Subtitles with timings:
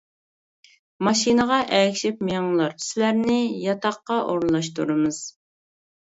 [1.07, 5.21] —ماشىنىغا ئەگىشىپ مېڭىڭلار، سىلەرنى ياتاققا ئورۇنلاشتۇرىمىز.